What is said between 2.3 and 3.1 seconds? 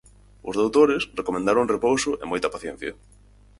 moita paciencia.